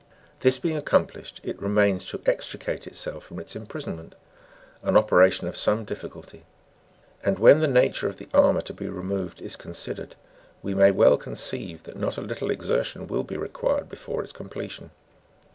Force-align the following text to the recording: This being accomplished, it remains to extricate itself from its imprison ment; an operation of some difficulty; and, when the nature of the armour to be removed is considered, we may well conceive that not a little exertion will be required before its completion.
This 0.39 0.57
being 0.57 0.77
accomplished, 0.77 1.39
it 1.43 1.61
remains 1.61 2.05
to 2.07 2.23
extricate 2.25 2.87
itself 2.87 3.23
from 3.23 3.37
its 3.37 3.55
imprison 3.55 3.97
ment; 3.97 4.15
an 4.81 4.97
operation 4.97 5.47
of 5.47 5.55
some 5.55 5.85
difficulty; 5.85 6.43
and, 7.23 7.37
when 7.37 7.59
the 7.61 7.67
nature 7.67 8.07
of 8.07 8.17
the 8.17 8.27
armour 8.33 8.61
to 8.61 8.73
be 8.73 8.87
removed 8.89 9.39
is 9.41 9.55
considered, 9.55 10.15
we 10.63 10.73
may 10.73 10.89
well 10.89 11.17
conceive 11.17 11.83
that 11.83 11.97
not 11.97 12.17
a 12.17 12.21
little 12.21 12.49
exertion 12.49 13.05
will 13.05 13.21
be 13.23 13.37
required 13.37 13.89
before 13.89 14.23
its 14.23 14.31
completion. 14.31 14.89